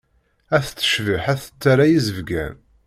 Ad 0.55 0.63
tettcebbiḥ 0.63 1.23
ad 1.33 1.39
tettarra 1.39 1.85
izebgan. 1.87 2.55